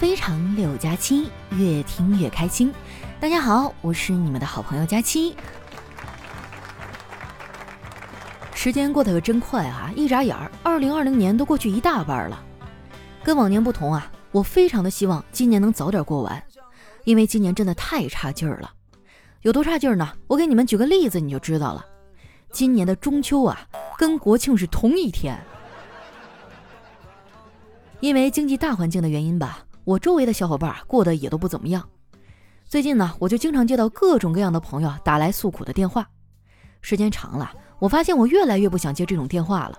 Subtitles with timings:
[0.00, 2.72] 非常六加七，越听越开心。
[3.20, 5.36] 大家好，我是你们的好朋友佳期。
[8.54, 9.92] 时间过得可真快啊！
[9.94, 12.42] 一眨眼儿，二零二零年都过去一大半了。
[13.22, 16.42] 跟往年不同啊，我非常的希望今年能早点过完，
[17.04, 18.72] 因为今年真的太差劲儿了。
[19.42, 20.10] 有多差劲儿呢？
[20.28, 21.84] 我给你们举个例子，你就知道了。
[22.50, 25.38] 今年的中秋啊，跟国庆是同一天。
[28.00, 29.58] 因为经济大环境的原因吧。
[29.90, 31.88] 我周围的小伙伴过得也都不怎么样。
[32.64, 36.08] 最近呢，我就经常接到各种各样的朋友打来诉苦的电话。
[36.80, 37.50] 时间长了，
[37.80, 39.76] 我发现我越来越不想接这种电话了。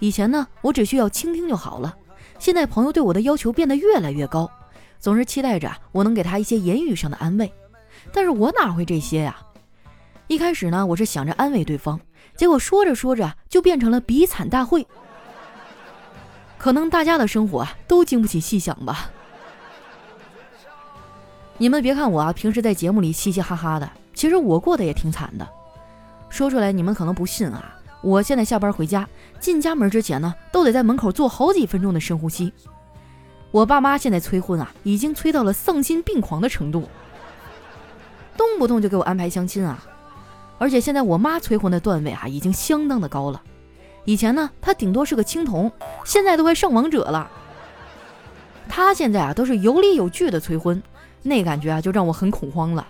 [0.00, 1.96] 以前呢，我只需要倾听就好了。
[2.38, 4.50] 现在朋友对我的要求变得越来越高，
[4.98, 7.50] 总是期待着我能给他一些言语上的安慰。
[8.12, 9.34] 但是我哪会这些呀？
[10.26, 11.98] 一开始呢，我是想着安慰对方，
[12.36, 14.86] 结果说着说着就变成了比惨大会。
[16.58, 19.10] 可能大家的生活都经不起细想吧。
[21.58, 25.48] 你们别看我啊，平时在节目里嘻嘻哈哈的，其实我过得也挺惨的。
[26.28, 32.52] 说出来你们可能不信啊，我现在下班回家，进家门之前呢，都得在门口做好几分钟的深呼吸。
[33.50, 36.88] 我爸妈现在催婚啊，已经催到了丧心病狂的程度，
[38.36, 39.84] 动不动就给我安排相亲啊。
[40.58, 43.40] 而且现在我妈催婚的段位啊，已经相当的高了。
[44.04, 45.70] 以前呢，她顶多是个青铜，
[46.04, 47.30] 现在都快上王者了。
[48.68, 50.82] 她现在啊，都是有理有据的催婚，
[51.22, 52.86] 那感觉啊，就让我很恐慌了。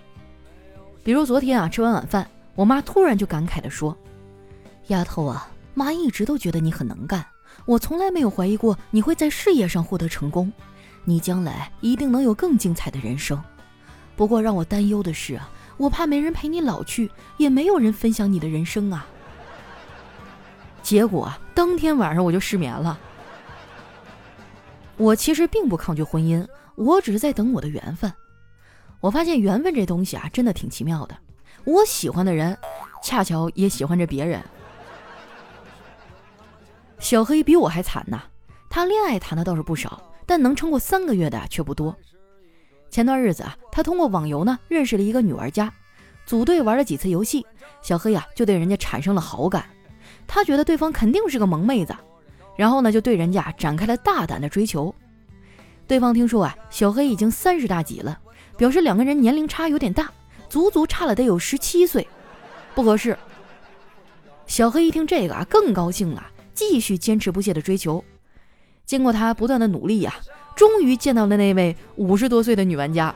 [1.04, 3.96] 比如昨天啊，吃完晚饭，我妈突然就感慨地说
[4.88, 7.24] ：“丫头啊，妈一直都觉得你很能干，
[7.66, 10.52] 我从来没有怀疑过你会在事业上获得成功，
[11.04, 13.42] 你将来一定能有更精彩的人生。
[14.16, 19.06] 不过让我担忧的是啊，我怕没人陪你老去，也没有人分享你的人生啊。”
[20.82, 22.98] 结果当天晚上我就失眠了。
[24.96, 28.12] 我其实并不抗拒婚姻，我只是在等我的缘分。
[29.02, 31.16] 我发现缘分这东西啊，真的挺奇妙的。
[31.64, 32.56] 我喜欢的人，
[33.02, 34.40] 恰巧也喜欢着别人。
[37.00, 38.22] 小黑比我还惨呐，
[38.70, 41.94] 他恋爱谈的倒是不少，但能撑过三个月的却不多。
[42.90, 45.72] 前段日子啊，他通过网游呢认识了一个女玩家，
[46.24, 47.44] 组队玩了几次游戏，
[47.82, 49.64] 小黑呀就对人家产生了好感。
[50.28, 51.92] 他觉得对方肯定是个萌妹子，
[52.56, 54.94] 然后呢，就对人家展开了大胆的追求。
[55.88, 58.16] 对方听说啊，小黑已经三十大几了，
[58.62, 60.08] 表示两个人年龄差有点大，
[60.48, 62.06] 足足差了得有十七岁，
[62.76, 63.18] 不合适。
[64.46, 66.24] 小黑一听这个啊，更高兴了，
[66.54, 68.04] 继续坚持不懈的追求。
[68.86, 70.14] 经过他不断的努力呀，
[70.54, 73.12] 终于见到了那位五十多岁的女玩家。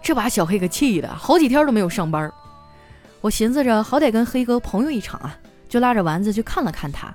[0.00, 2.32] 这把小黑给气的，好几天都没有上班。
[3.20, 5.36] 我寻思着，好歹跟黑哥朋友一场啊，
[5.68, 7.14] 就拉着丸子去看了看他。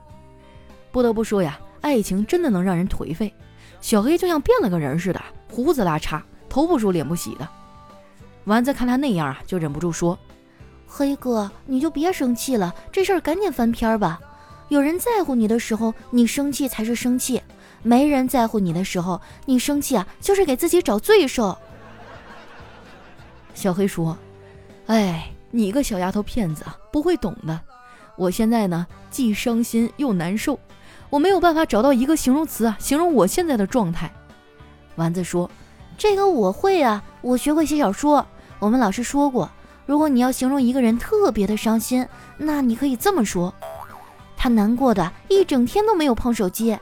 [0.91, 3.33] 不得不说呀，爱情真的能让人颓废。
[3.83, 5.21] 小黑就像变了个人似的，
[5.51, 7.45] 胡子拉碴，头不梳脸不洗的。
[8.45, 10.17] 丸子看他那样啊，就忍不住说
[10.87, 14.21] ：“黑哥，你就别生气了，这事儿赶紧翻篇吧。
[14.69, 17.41] 有人在乎你的时候，你生气才是生气；
[17.81, 21.55] 没人在乎你的时候，你生气啊，就是给自己找罪受。”
[23.53, 24.17] 小黑说
[24.87, 27.61] ：“哎。”你个小丫头片子啊，不会懂的。
[28.15, 30.59] 我现在呢，既伤心又难受，
[31.13, 34.11] 我没有办法找到一个形容词啊，形容我现在的状态。
[34.95, 35.47] 丸子说
[35.95, 38.25] ：“这个我会啊，我学会写小说。
[38.57, 39.47] 我们老师说过，
[39.85, 43.53] 如果你要形容一个人特别的伤心，那你可以这么说：
[44.35, 46.75] 他难过的一整天都没有碰手机。”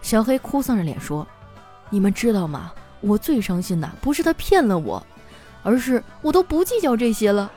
[0.00, 1.26] 小黑哭丧着脸说
[1.90, 2.72] ：“你们知道吗？
[3.02, 5.06] 我最伤心的不是他骗了我。”
[5.62, 7.52] 而是我都不计较这些了，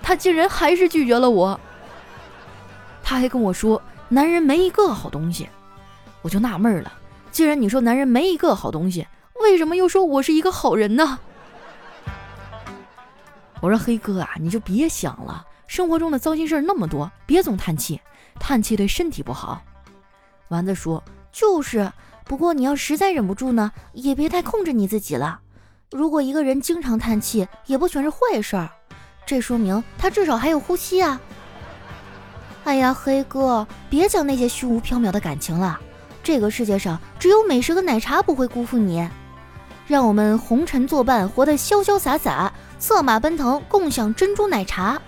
[0.00, 1.58] 他竟然还是拒绝了我。
[3.10, 5.48] 他还跟我说男人没一个好东西，
[6.22, 6.92] 我就纳闷了。
[7.32, 9.04] 既然你说男人没一个好东西，
[9.40, 11.18] 为什么又说我是一个好人呢？
[13.60, 18.00] 我说黑哥啊，你就别想了，生活中的糟心事儿那么多，别总叹气，
[18.38, 19.60] 叹气对身体不好。
[20.46, 21.02] 丸子说
[21.32, 21.90] 就是，
[22.24, 25.40] 不过你要实在忍不住呢，也别太控制你自己了。
[25.90, 28.70] 如果一个人经常叹气，也不全是坏事儿，
[29.26, 31.20] 这说明他至少还有呼吸啊！
[32.64, 35.80] 哎呀，黑哥，别讲那些虚无缥缈的感情了，
[36.22, 39.08] 这个世界上只有美食和奶茶不会辜负你。
[39.86, 45.00] 让我们红尘作伴，活得潇潇洒洒，策马奔腾，共享珍珠奶茶，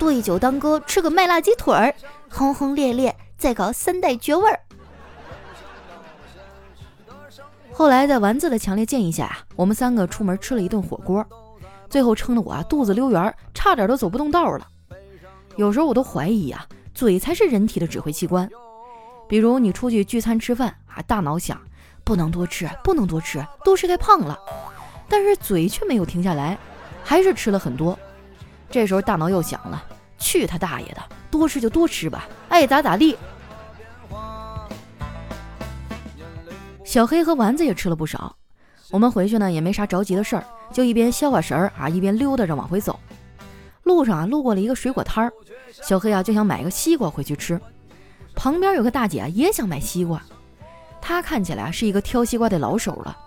[0.00, 1.94] 对酒当歌，吃个麦辣鸡腿儿，
[2.28, 4.58] 轰轰烈烈，再搞三代绝味儿。
[7.72, 11.24] 后来在丸子的强烈建议下呀，我们三个出门吃了一顿火锅，
[11.88, 14.66] 最后撑得我啊肚子溜圆，差点都走不动道了。
[15.56, 18.48] 有时候我都怀疑啊，嘴才是人体的指挥器官。
[19.28, 21.60] 比如你出去聚餐吃饭啊，大脑想
[22.02, 24.38] 不能多吃，不能多吃，多吃太胖了，
[25.08, 26.58] 但是嘴却没有停下来，
[27.04, 27.98] 还是吃了很多。
[28.70, 29.82] 这时候大脑又想了，
[30.18, 33.16] 去他大爷的，多吃就多吃吧，爱咋咋地。
[36.84, 38.34] 小黑和丸子也吃了不少，
[38.90, 42.98] 我们回去呢也没啥着急的事儿，就一边消化食儿啊，一边溜达着往回走。
[43.90, 45.32] 路上啊，路过了一个水果摊儿，
[45.82, 47.60] 小黑啊就想买个西瓜回去吃。
[48.36, 50.22] 旁边有个大姐也想买西瓜，
[51.00, 53.18] 她看起来是一个挑西瓜的老手了，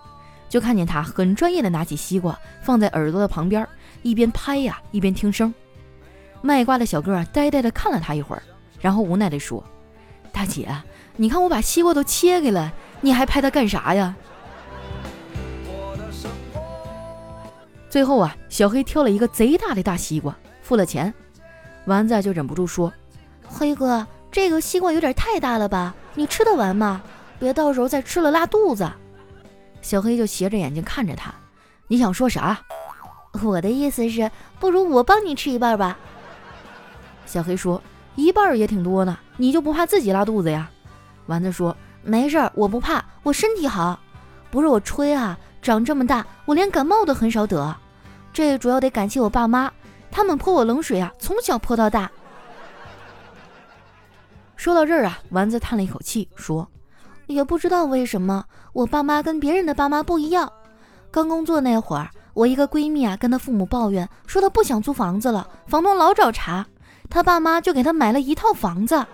[0.48, 3.68] 就看见她很专业的拿起西瓜放在耳朵的旁边，
[4.00, 5.52] 一边拍呀一边听声。
[6.40, 8.42] 卖瓜的小哥呆呆的看了她一会儿，
[8.80, 9.62] 然后无奈的说
[10.32, 10.66] ：“大姐，
[11.16, 12.72] 你看我把西瓜都切开了，
[13.02, 14.16] 你还拍它干啥呀？”
[17.90, 20.34] 最后啊，小黑挑了一个贼大的大西瓜。
[20.64, 21.12] 付了钱，
[21.84, 22.90] 丸子就忍不住说
[23.46, 25.94] ：“黑哥，这个西瓜有点太大了吧？
[26.14, 27.02] 你吃得完吗？
[27.38, 28.90] 别到时候再吃了拉肚子。”
[29.82, 31.32] 小黑就斜着眼睛看着他
[31.86, 32.58] ：“你想说啥？”
[33.44, 35.98] 我的意思是，不如我帮你吃一半吧。
[37.26, 37.82] 小黑说
[38.16, 40.70] ：“一半也挺多的，你就不怕自己拉肚子呀？”
[41.26, 44.00] 丸子说：“没事儿，我不怕，我身体好。
[44.50, 47.76] 不是我吹啊，长这么大，我连感冒都很少得。
[48.32, 49.70] 这主要得感谢我爸妈。”
[50.14, 52.08] 他们泼我冷水啊，从小泼到大。
[54.54, 56.68] 说到这儿啊，丸子叹了一口气，说
[57.26, 60.50] ：“也不知道为什么，我爸妈跟别人的爸妈不一样。
[61.10, 66.64] 刚工作那会儿，我一个闺蜜啊，跟她父母抱怨说她不想租房子了，房东老找茬，
[67.10, 69.04] 她爸妈就给她买了一套房子。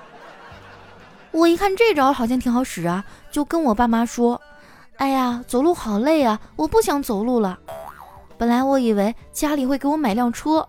[1.31, 3.03] 我一看这招好像挺好使啊，
[3.33, 4.39] 就跟我爸妈说
[5.01, 7.59] ：‘哎呀，走路好累啊，我不想走路了。’
[8.37, 10.69] 本来我以为家里会给我买辆车。”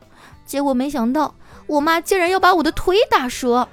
[0.51, 1.33] 结果没想到，
[1.65, 3.69] 我妈竟然要把我的腿打折。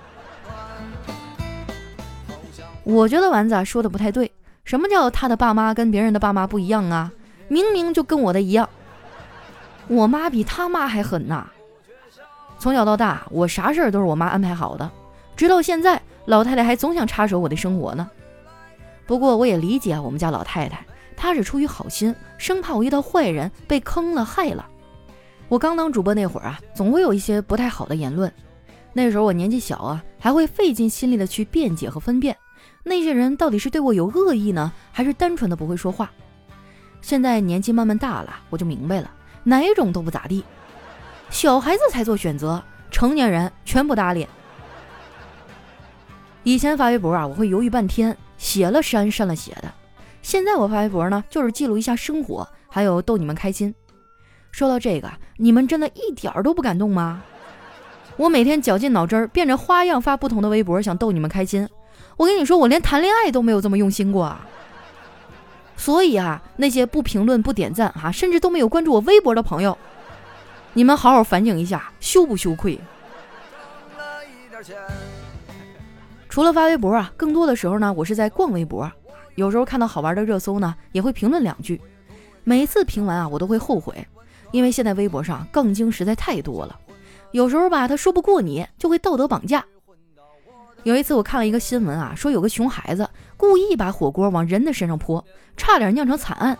[2.85, 4.31] 我觉得丸子说的不太对。
[4.63, 7.11] 什么叫他的爸妈跟别人的爸妈不一样啊？
[7.49, 8.69] 明明就跟我的一样。
[9.89, 11.49] 我妈比他妈还狠呐！
[12.61, 14.89] 从小到大，我啥事儿都是我妈安排好的，
[15.35, 18.09] 直到现在，老太太还总想插手我的生活呢。
[19.05, 20.87] 不过我也理解我们家老太太，
[21.17, 24.65] 她是出于好心，生怕我遇到坏人被坑了害了。
[25.49, 28.31] 我刚当主播那会儿啊，总会有一些不太好的言论。
[28.93, 32.37] 那时候我年纪小啊，还会费尽心力的去辩解和分辨，
[32.83, 36.11] 那些人到底是对我有恶意呢，还是单纯的不会说话。
[37.01, 39.11] 现在年纪慢慢大了，我就明白了，
[39.45, 40.45] 哪种都不咋地。
[41.31, 44.27] 小孩子才做选择，成年人全不搭理。
[46.43, 49.73] 以前发微博啊，我会犹豫半天，写了删，删了写的。
[50.21, 53.75] 现在我发微博呢，就是记录一下生活，还有逗你们开心。
[54.59, 57.23] 说到这个，你们真的一点儿都不感动吗？
[58.17, 61.69] 我每天绞尽脑汁儿，变着花样发不同的微博，想逗你们开心。
[62.17, 64.45] 我跟你说，我连谈恋爱都没有这么用心过啊！
[65.77, 69.79] 所以啊，那些不评论、不点赞啊，甚至都没有关注我微博的朋友，
[70.73, 72.81] 你们好好反省一下，羞不羞愧？
[76.29, 78.91] 除了发微博啊，更多的时候呢，我是在逛微博，
[79.37, 81.81] 有时候看到好玩的热搜呢，也会评论两句。
[82.43, 83.95] 每一次评完啊，我都会后悔。
[84.51, 86.79] 因为现在微博上杠精实在太多了，
[87.33, 89.65] 有时候吧，他说不过你，就会道德绑架。
[90.85, 95.23] 有一次我看了一个新闻啊，说有个熊孩子故意把火锅往人的身上泼，
[95.57, 96.57] 差点酿成惨案。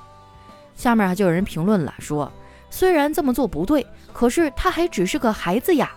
[0.75, 2.31] 下面啊就有人评论了，说
[2.69, 5.91] 虽然这么做不对，可是他还只是个孩子呀。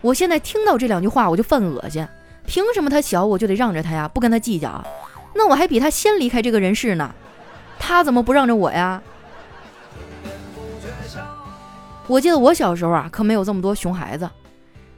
[0.00, 2.06] 我现在听到这两句话我就犯恶心，
[2.46, 4.82] 凭什么他小我就得让着他呀，不跟他计较？
[5.34, 7.14] 那我还比他先离开这个人世呢，
[7.78, 9.02] 他怎么不让着我呀？
[12.06, 14.28] 我记得我小时候啊，可没有这么多熊孩子。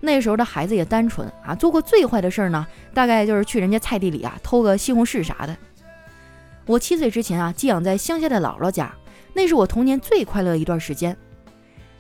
[0.01, 5.57] 那时候的孩子也单纯啊，做过最坏的事儿呢，大概就是去人家菜地里啊偷个西红柿啥的。
[6.67, 8.93] 我七岁之前啊，寄养在乡下的姥姥家，
[9.33, 11.17] 那是我童年最快乐的一段时间。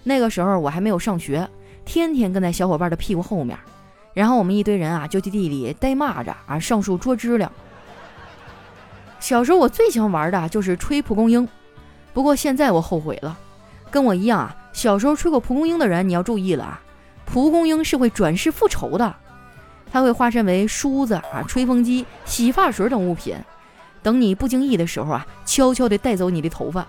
[0.02, 1.48] 那个时候我还没有上学，
[1.84, 3.56] 天天跟在小伙伴的屁股后面，
[4.12, 7.50] 然后我们一堆人啊就去地里逮蚂蚱啊，上树捉知了。
[9.18, 11.48] 小时候我最喜欢玩的就是吹蒲公英，
[12.12, 13.36] 不过现在我后悔了，
[13.90, 14.54] 跟我一样啊。
[14.76, 16.78] 小时候吹过蒲公英的人，你要注意了啊！
[17.24, 19.16] 蒲公英是会转世复仇的，
[19.90, 23.34] 它会化身为梳子啊、吹风机、洗发水等物品，
[24.02, 26.86] 等你不经意的时候啊，悄悄地带走你的头发。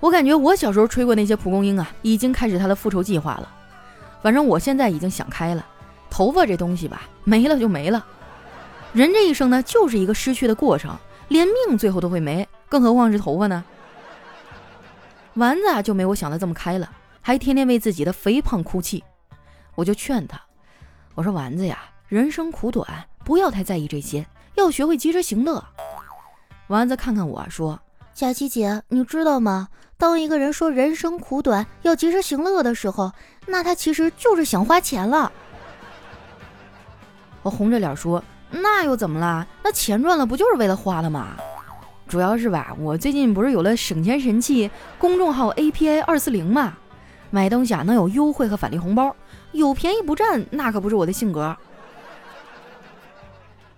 [0.00, 3.52] 我感觉我小时候吹过那些蒲公英啊，已经开始它的复仇计划了。
[4.22, 5.62] 反正我现在已经想开了，
[6.08, 8.02] 头发这东西吧，没了就没了。
[8.94, 10.96] 人这一生呢，就是一个失去的过程，
[11.28, 13.62] 连命最后都会没，更何况是头发呢？
[15.34, 19.02] 丸子啊就没我想的这么开了，还天天为自己的肥胖哭泣。
[19.74, 20.40] 我就劝他，
[21.14, 22.86] 我我说丸子呀，人生苦短，
[23.26, 25.62] 不要太在意这些，要学会及时行乐。
[26.68, 27.78] 丸子看看我说
[28.14, 29.68] ：“佳琪姐，你知道吗？
[29.98, 33.12] 当一个人说人生苦短，要及时行乐的时候，
[33.46, 35.30] 那他其实就是想花钱了。”
[37.44, 39.46] 我红着脸说：“那又怎么啦？
[39.62, 41.36] 那钱赚了不就是为了花了吗？
[42.10, 46.76] 主要是吧，我最近不是有了省钱神器公众号 API 二四零嘛，
[47.30, 49.14] 买东西啊能有优惠和返利红包，
[49.52, 51.56] 有便宜不占，那可不是我的性格。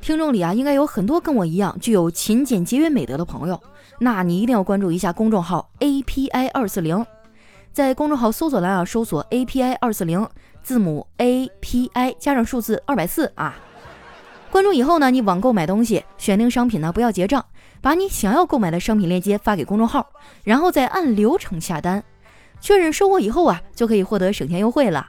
[0.00, 3.60] 听众里啊，应该有很多跟我一样具有勤俭节约美德的朋友，
[3.98, 7.04] 那你一定要关注一下公众号 API 二四零，
[7.70, 10.26] 在公众号搜索栏啊搜索 API 二四零。
[10.62, 13.56] 字母 A P I 加上数字二百四啊！
[14.48, 17.44] 关注以后呢，你网购买东西，选定商品呢不要结账，
[17.82, 20.08] 把你想要购买的商品链接发给公众号，
[20.44, 22.02] 然后再按流程下单，
[22.60, 25.08] 确认收货以后啊，就可以获得省钱优惠了。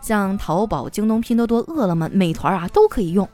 [0.00, 3.28] 像淘宝、京东、拼多多、饿了么、美团啊都可以用。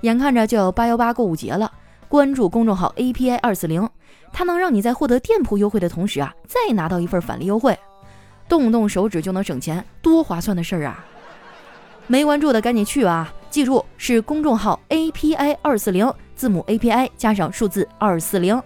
[0.00, 1.70] 眼看着就要八幺八购物节了，
[2.08, 3.86] 关注公众号 A P I 二四零，
[4.32, 7.78] 它能让你在获得店铺优惠的同时啊，再拿到一份返利优惠。
[8.48, 11.04] 动动手指就能省钱，多划算的事儿啊！
[12.06, 13.32] 没关注的赶紧去啊！
[13.48, 18.62] 记住是公众号 API 二四零，字母 API 加上数字二四零。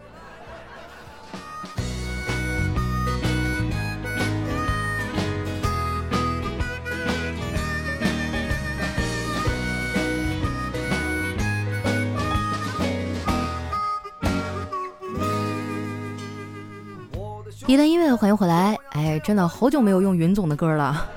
[17.66, 18.78] 一段音乐，欢迎回来。
[18.90, 21.08] 哎，真的好久没有用云总的歌了，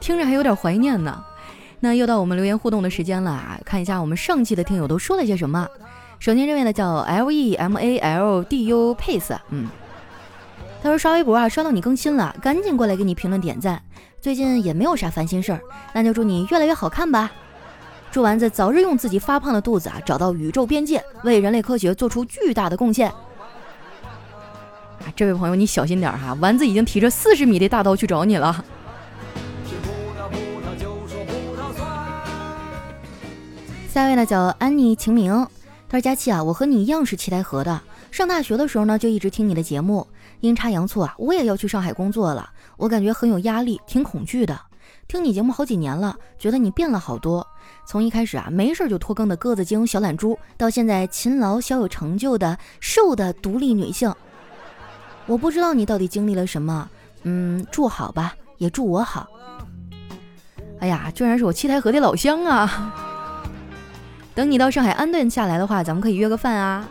[0.00, 1.22] 听着还有点怀念呢。
[1.84, 3.60] 那又到我们留言互动的时间了啊！
[3.62, 5.68] 看一下我们上期的听友都说了些什么。
[6.18, 9.66] 首先这位呢叫 L E M A L D U Pace，嗯，
[10.82, 13.82] 他说刷微博啊刷到你更新了，赶紧过来给你评论点赞。
[14.18, 15.60] 最近也没有啥烦心事儿，
[15.92, 17.30] 那就祝你越来越好看吧。
[18.10, 23.10] 祝丸子早日用自己发胖的肚子啊找到宇宙边界，为人类科学做出巨大的贡献。
[23.10, 23.14] 啊
[25.14, 26.34] 这位朋友，你小心点哈！
[26.40, 28.64] 丸子已经提着四十米的大刀去找你了。
[33.94, 35.32] 下一位呢，叫安妮晴明。
[35.88, 37.80] 他说：“佳琪啊，我和你一样是七台河的。
[38.10, 40.04] 上大学的时候呢，就一直听你的节目。
[40.40, 42.50] 阴差阳错啊，我也要去上海工作了。
[42.76, 44.60] 我感觉很有压力，挺恐惧的。
[45.06, 47.46] 听你节目好几年了，觉得你变了好多。
[47.86, 54.12] 从一开始啊，没事就拖更的个子精小懒猪，到现在勤劳、小有成就的瘦的独立女性。”
[55.26, 56.90] 我不知道你到底经历了什么，
[57.22, 59.28] 嗯，祝好吧，也祝我好。
[60.80, 63.03] 哎呀，居然是我七台河的老乡啊！
[64.34, 66.88] 等你到上海安顿下来的话，咱们可以约个饭啊。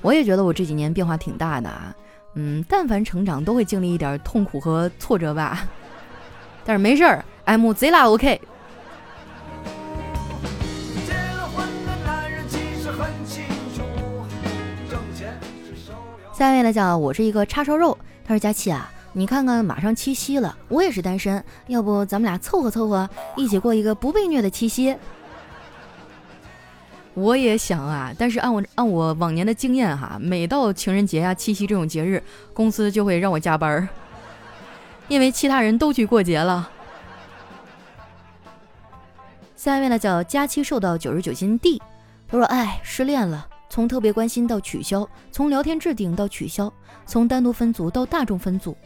[0.00, 1.92] 我也觉得我这几年变化挺大的啊，
[2.34, 5.66] 嗯，但凡成长都会经历一点痛苦和挫折吧。
[6.64, 8.40] 但是没事儿，M 贼拉 OK。
[16.32, 24.94] 下一位呢叫我是一个叉烧肉，他说佳琪啊，你看看马上七夕了，我也是单身，要不咱们俩凑合凑合，一起过一个不被虐的七夕。
[27.16, 33.88] 我也想啊，但是按我按我往年的经验哈，每到情人节呀、七夕这种节日，公司就会让我加班儿，
[35.08, 36.68] 因为其他人都去过节了。
[39.56, 41.80] 下一位呢叫佳期瘦到九十九斤 D，
[42.28, 43.48] 他说哎失恋了。
[43.68, 46.72] 从特别关心到取消，从聊天置顶到取消，
[47.04, 48.76] 从单独分组到大众分组，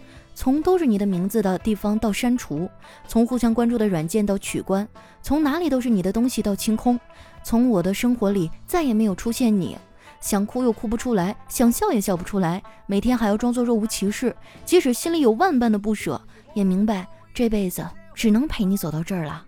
[0.41, 2.67] 从都是你的名字的地方到删除，
[3.07, 4.89] 从互相关注的软件到取关，
[5.21, 6.99] 从哪里都是你的东西到清空，
[7.43, 9.77] 从我的生活里再也没有出现你。
[10.19, 16.19] 想哭又哭不出来，想笑也笑不出来，每天还要装作若无其事，即使心里有万般的不舍，
[16.55, 19.45] 也明白这辈子只能陪你走到这儿了。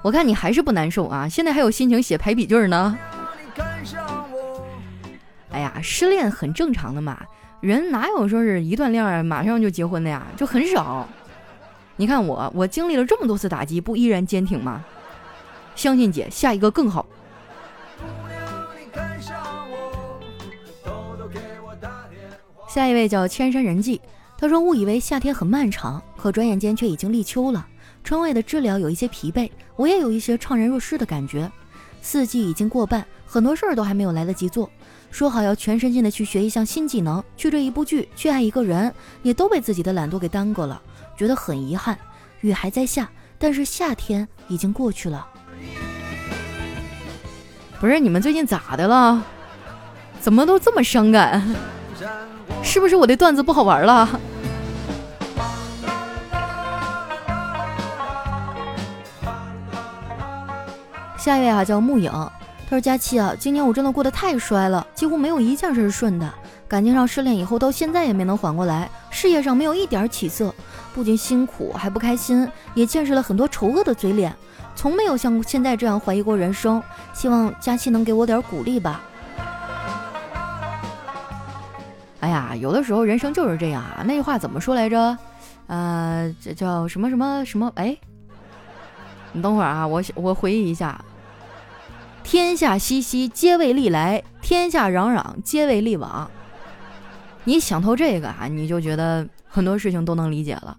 [0.00, 2.98] 我看你还是不难受啊，现在还有心情写排比句呢。
[5.50, 7.22] 哎呀，失恋很正常的嘛，
[7.60, 10.26] 人哪有说是一段恋爱马上就结婚的呀？
[10.36, 11.06] 就很少。
[11.96, 14.82] 你看我，我经历了这么多次打击，不依然坚挺吗？
[15.76, 17.04] 相信姐，下一个更好。
[22.66, 24.00] 下一位叫千山人迹，
[24.38, 27.66] 他说误以为夏天很漫长，可转眼间却已经立秋了。
[28.02, 31.50] 窗外的知了有一些疲惫，我也有一些怅然若失的感觉。
[32.00, 34.70] 四季已经过半，很多事儿都还没有来得及做。
[35.10, 40.80] 说好要全身心的去学一项新技能去追一部剧去爱一个人也都被自己的懒惰给耽搁了
[41.16, 41.98] 觉得很遗憾。
[42.40, 45.26] 雨还在下但是夏天已经过去了。
[47.78, 49.22] 不是你们最近咋的了？
[50.20, 51.42] 怎么都这么伤感？
[52.62, 54.20] 是不是我的段子不好玩了？
[61.18, 62.10] 下一位啊叫沐影。
[62.70, 66.32] 他说佳期啊，今年我真的过得太衰了，几乎没有一件事是顺的。
[66.68, 70.54] 感情上失恋以后到现在也没能缓过来，事业上没有一点起色，
[70.94, 74.32] 不仅辛苦还不开心，也见识了很多丑恶的嘴脸，
[74.76, 76.80] 从没有像现在这样怀疑过人生。
[77.12, 79.00] 希望佳期能给我点鼓励吧。
[82.20, 84.04] 哎呀，有的时候人生就是这样啊。
[84.06, 85.18] 那句话怎么说来着？
[85.66, 87.72] 呃，这叫什么什么什么？
[87.74, 87.98] 哎，
[89.32, 91.04] 你等会儿啊，我我回忆一下。
[92.22, 96.30] 天下熙熙，皆为利来；天下攘攘，皆为利往。
[97.44, 100.76] 你想透这个啊，你就觉得很多事情都能理解了。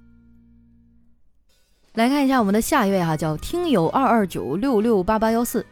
[1.96, 5.66] 来看一下我们的下一位哈，叫听友二二九六六八八幺四。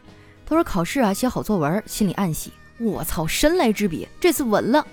[0.44, 4.84] 他说考试啊，写好作文，心里暗喜，我操，神来之笔，这次稳了。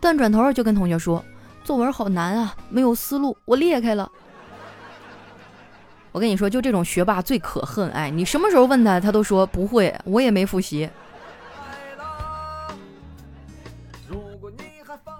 [0.00, 1.24] 但转头就跟同学说，
[1.64, 4.10] 作文好难啊，没有思路，我裂开了。
[6.12, 10.88] 我跟你说，就这种学霸最可恨，哎，你什么时候问他，他都说不会，我也没复习。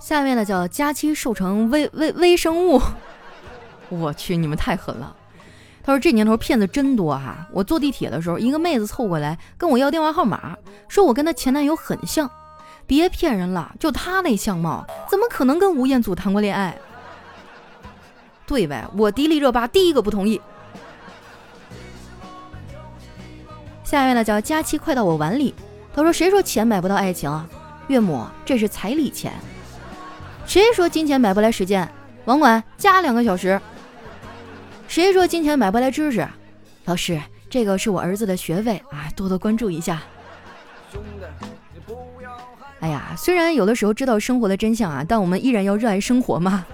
[0.00, 2.80] 下面呢叫佳期瘦成微微微生物，
[3.88, 5.14] 我去，你们太狠了。
[5.82, 10.56] 他说这年头骗子真多哈，我坐地铁的时候，一个妹子凑过来跟我要电话号码，
[10.88, 12.28] 说我跟她前男友很像。
[12.86, 16.76] 别骗人了，就她那相貌，怎么可能跟吴彦祖谈过恋爱？
[18.46, 20.40] 对呗，我迪丽热巴第一个不同意。
[23.90, 25.52] 下面呢叫佳期快到我碗里，
[25.92, 27.28] 他说谁说钱买不到爱情？
[27.88, 29.32] 岳母，这是彩礼钱。
[30.46, 31.90] 谁说金钱买不来时间？
[32.26, 33.60] 网管加两个小时。
[34.86, 36.24] 谁说金钱买不来知识？
[36.84, 37.20] 老师，
[37.50, 40.00] 这个是我儿子的学费啊，多多关注一下。
[42.78, 46.64] 哎呀，虽然有的时候知道生活的真相啊，但我们依然要热爱生活嘛。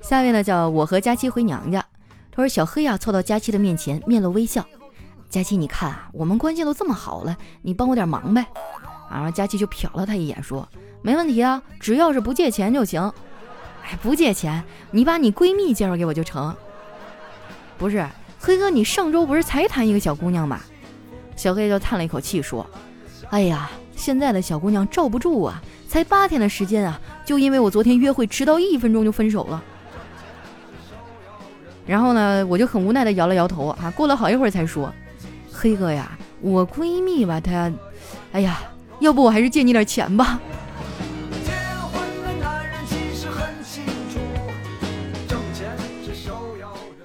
[0.00, 1.84] 下面呢叫我和佳期回娘家，
[2.40, 4.64] 而小黑啊凑到佳期的面前，面露微笑。
[5.28, 8.44] 佳期，你看啊，我们关系都这么好了，你帮我点忙呗。
[9.10, 10.68] 然后佳期就瞟了他一眼，说。
[11.02, 13.00] 没问题啊，只要是不借钱就行。
[13.84, 16.54] 哎，不借钱，你把你闺蜜介绍给我就成。
[17.78, 18.06] 不是，
[18.38, 20.60] 黑哥，你上周不是才谈一个小姑娘吗？
[21.36, 22.68] 小黑就叹了一口气说
[23.30, 29.62] ：“哎呀，现在的小姑娘罩不住啊，才八天的时间啊，就因为我昨天约会迟到一分钟就分手了。”
[31.90, 33.92] 然后呢，我就很无奈的摇了摇头啊。
[33.96, 34.94] 过了好一会儿才说
[35.52, 37.68] ：“黑哥呀，我闺蜜吧，她……
[38.30, 38.60] 哎呀，
[39.00, 40.38] 要不我还是借你点钱吧。”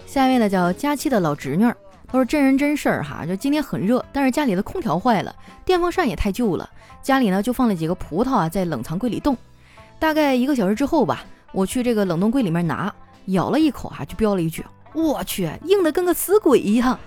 [0.06, 1.64] 下一位呢叫佳期的老侄女，
[2.06, 6.70] 她说真人真事儿哈，就今天很热，但是家里的空调坏了，电风扇也太旧了，
[7.02, 9.36] 家里呢就放了几个葡萄啊在冷藏柜里冻，
[9.98, 12.94] 大概一个小时之后吧，我去这个冷冻柜里面拿，
[13.26, 14.64] 咬了一口啊就飙了一句，
[14.96, 16.98] 我去，硬的跟个死鬼一样。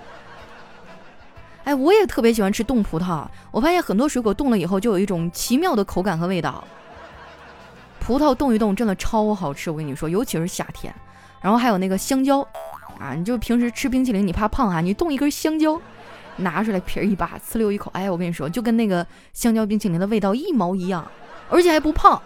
[1.65, 6.63] 哎，我也特别喜欢吃冻葡萄，我发现很多水果冻了以后就有一种奇妙的口感和味道，
[7.99, 10.95] 葡萄冻一冻真的超好吃，我跟你说，尤其是夏天，
[11.41, 12.47] 然后还有那个香蕉。
[12.99, 14.81] 啊，你就平时吃冰淇淋，你怕胖啊？
[14.81, 15.81] 你冻一根香蕉，
[16.39, 21.09] 拿出来皮儿一扒，呲溜一口，哎，我跟你说，就跟那个香蕉冰淇淋的味道一毛一样，
[21.49, 22.21] 而且还不胖。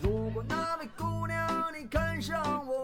[0.00, 2.77] 如果那位姑娘你看上我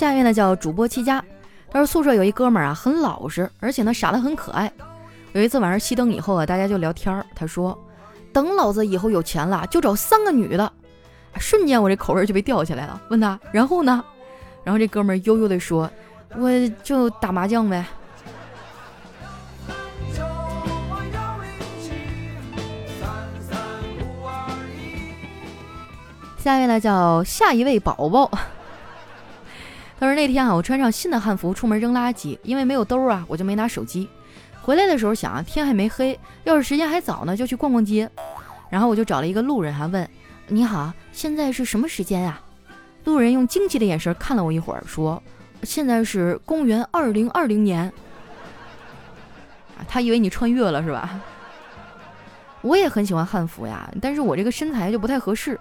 [0.00, 1.22] 下面呢叫主播七家，
[1.70, 4.72] 他说宿舍有一哥们儿啊，很老实，而且呢傻得很可爱。
[5.34, 7.78] 有一次晚上熄灯以后啊，大家就聊天儿，他说
[8.32, 10.72] 等老子以后有钱了，就找三个女的。
[11.36, 14.02] 瞬间我这口味就被吊起来了，问他然后呢？
[14.64, 15.90] 然后这哥们儿悠悠地说
[16.34, 16.50] ：“我
[16.82, 17.84] 就打麻将呗。”
[26.38, 28.30] 下一位呢叫下一位宝宝。
[30.00, 34.08] 他说那天啊，我穿上新的汉服出门扔垃圾，因为没有兜啊，我就没拿手机。
[34.62, 38.10] 回来的时候想啊，天还没黑，要是时间还早呢，就去逛逛街。
[38.70, 40.08] 然后我就找了一个路人，还问
[40.48, 42.40] ：“你好，现在是什么时间啊？”
[43.04, 45.22] 路人用惊奇的眼神看了我一会儿，说
[45.64, 47.92] ：“现在是公元二零二零年。”
[49.86, 51.20] 他以为你穿越了是吧？
[52.62, 55.60] 我也很喜欢汉服呀，但是我这个身材就不太合适，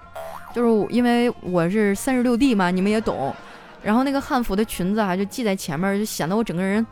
[0.55, 3.35] 就是因为我是三十六 D 嘛，你们也懂。
[3.83, 6.85] 然后那个汉服的裙子啊，就系在前面，就显得我整个人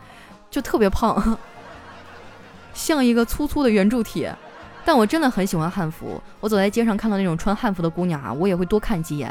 [0.49, 1.37] 就特别胖，
[2.73, 4.29] 像一个粗粗的圆柱体。
[4.85, 9.29] 但我真的很喜欢汉服，我走在街上看到那种穿汉服的姑娘啊，我也会多看几眼。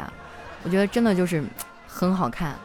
[0.63, 1.43] 我觉得真的就是
[1.87, 2.55] 很好看。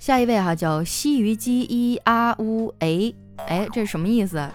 [0.00, 3.12] 下一位哈叫西鱼鸡一阿乌哎
[3.46, 4.50] 哎，这是什么意思？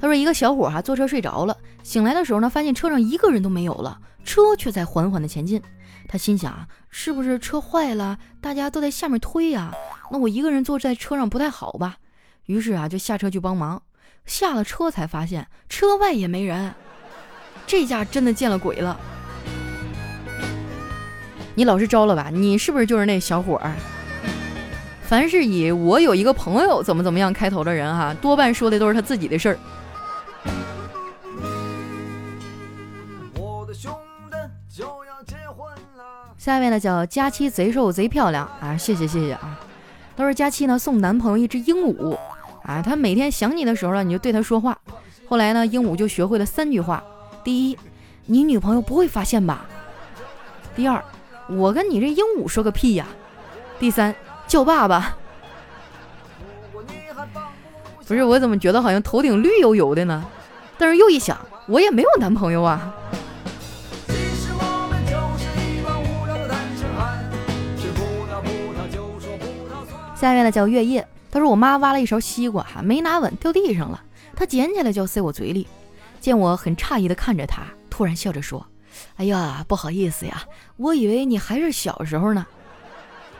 [0.00, 1.56] 他说一个小伙哈坐车睡着了，
[1.86, 5.62] 醒来的时候呢，发现车上一个人都没有了，车却在缓缓的前进。
[6.08, 9.72] 他心想啊，是不是车坏了，大家都在下面推呀？
[10.10, 11.98] 那我一个人坐在车上不太好吧？
[12.46, 13.80] 于是啊，就下车去帮忙。
[14.24, 16.74] 下了车才发现车外也没人，
[17.68, 18.98] 这下真的见了鬼了。
[21.54, 22.30] 你老实招了吧？
[22.32, 23.72] 你是不是就是那小伙儿？
[25.02, 29.58] 凡是以我有一个朋友怎么怎么样开头的人哈，多半说的都是他自己的事儿。
[36.46, 39.58] 下面呢叫佳期贼瘦贼漂亮啊，谢谢谢谢啊，
[40.14, 42.16] 都是佳期呢送男朋友一只鹦鹉
[42.62, 44.78] 啊，他每天想你的时候呢，你就对他说话。
[45.28, 47.02] 后来呢，鹦鹉就学会了三句话：
[47.42, 47.76] 第一，
[48.26, 49.66] 你女朋友不会发现吧？
[50.76, 51.02] 第二，
[51.48, 53.08] 我跟你这鹦鹉说个屁呀？
[53.80, 54.14] 第三，
[54.46, 55.16] 叫爸爸。
[58.06, 60.24] 不是我怎么觉得好像头顶绿油油的呢？
[60.78, 62.94] 但是又一想，我也没有男朋友啊。
[70.18, 74.02] 下面呢叫月夜，他说我妈挖了一勺西瓜哈，没拿稳掉地上了，
[74.34, 75.68] 她捡起来就要塞我嘴里，
[76.20, 78.66] 见我很诧异的看着她，突然笑着说
[79.16, 80.44] ：“哎呀，不好意思呀，
[80.78, 82.46] 我以为你还是小时候呢。”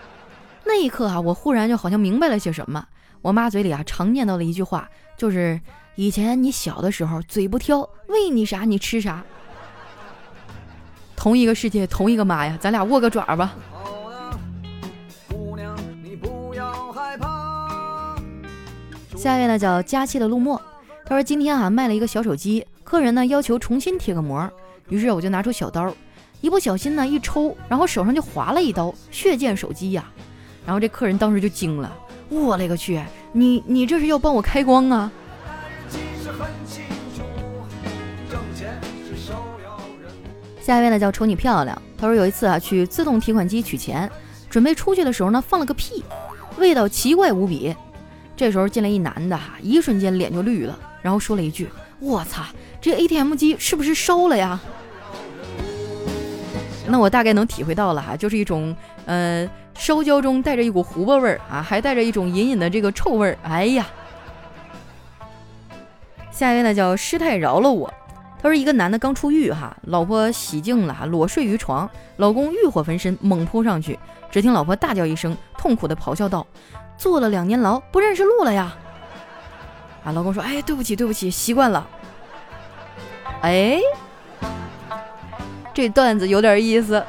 [0.64, 2.86] 那一刻啊，我忽然就好像明白了些什么。
[3.22, 5.58] 我妈嘴里啊常念叨的一句话，就是
[5.94, 9.24] 以前你小的时候嘴不挑，喂你啥你吃啥。
[11.16, 13.54] 同一个世界，同一个妈呀，咱俩握个爪吧。
[19.26, 20.62] 下一位呢叫佳期的陆墨，
[21.04, 24.48] 他说今天啊卖了一个小手机，客人呢要求重新贴个膜，
[24.88, 25.92] 于是我就拿出小刀，
[26.40, 30.04] 一不小心呢一抽，然后手上就划了一刀，血溅手机呀，
[30.64, 31.92] 然后这客人当时就惊了，
[32.28, 35.10] 我勒个去，你你这是要帮我开光啊？
[40.60, 44.08] 下一位呢叫瞅你漂亮，他说有一次啊去自动提款机取钱，
[44.48, 46.04] 准备出去的时候呢放了个屁，
[46.58, 47.74] 味道奇怪无比。
[48.36, 51.68] 这时候进来一男的哈，一瞬间脸就绿了，然后说了一句
[51.98, 52.42] ：“我操，
[52.82, 54.60] 这 ATM 机是不是烧了呀？”
[56.86, 63.38] 那我大概能体会到了哈，就是一种呃烧焦中带着一股糊巴味儿啊，还带着一种隐隐的这个臭味儿。
[63.42, 63.86] 哎呀，
[66.30, 67.92] 下一位呢叫师太饶了我，
[68.40, 73.98] 他说一个男的刚出狱哈，老婆洗净了，裸睡于床，老公欲火焚身，猛扑上去，
[74.30, 76.46] 只听老婆大叫一声，痛苦的咆哮道。
[76.96, 78.76] 坐了两年牢，不认识路了呀！
[80.04, 81.86] 啊，老公说：“哎，对不起，对不起，习惯了。”
[83.42, 83.80] 哎，
[85.74, 87.04] 这段子有点意思。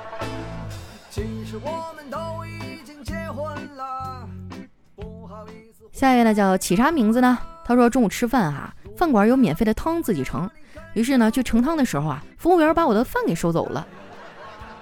[5.92, 7.38] 下一位呢，叫起啥名字呢？
[7.66, 10.50] 他说中午吃饭哈，饭馆有免费的汤自己盛，
[10.94, 13.88] 于是呢去盛汤的时候啊，服务员把我的饭给收走了。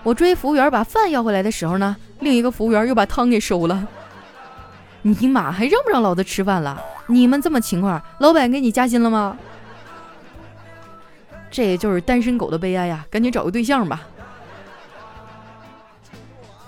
[0.04, 3.88] 我追服务员把饭要回来的时候呢，另一个服务员又把汤给收了。
[5.06, 6.82] 尼玛，还让不让老子吃饭了？
[7.06, 9.38] 你们这么勤快，老板给你加薪了吗？
[11.52, 13.06] 这也就是单身狗的悲哀呀！
[13.12, 14.02] 赶紧找个对象吧。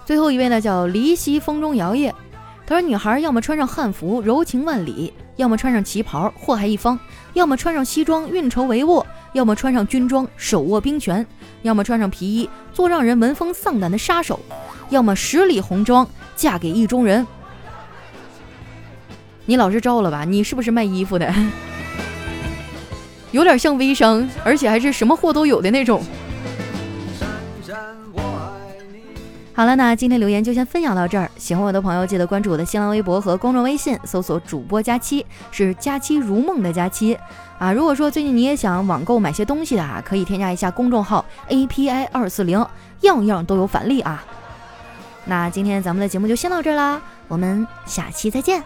[0.06, 2.14] 最后一位呢，叫离席风中摇曳。
[2.68, 6.96] 他说：“女孩要么穿上汉服柔情万里，要么穿上旗袍祸害一方；
[7.34, 11.26] 要么穿上西装运筹帷幄，要么穿上军装手握兵权；
[11.64, 14.38] 要么穿上皮衣做让人闻风丧胆的杀手；
[14.90, 17.26] 要么十里红妆嫁给意中人。”
[19.48, 20.24] 你老是招了吧？
[20.24, 21.34] 你是不是卖衣服的？
[23.32, 26.04] 有点像微商，而且还是什么货都有的那种。
[29.54, 31.32] 好了，那今天留言就先分享到这儿。
[31.36, 37.18] 喜欢我的朋友，记得关注我的新浪微博和公众微信，搜索主播佳期，是佳期如梦的佳期
[37.58, 37.72] 啊。
[37.72, 42.64] 如果说最近你也想网购买些东西的啊，可以添加一下公众号 API 二四零，
[43.02, 44.24] 样样都有返利啊。
[45.26, 48.64] 那今天咱们的节目就先到这儿啦，我们下期再见。